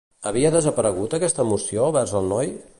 Havia 0.29 0.51
desaparegut 0.55 1.15
aquesta 1.19 1.47
emoció 1.47 1.87
vers 1.99 2.19
el 2.23 2.35
noi? 2.37 2.55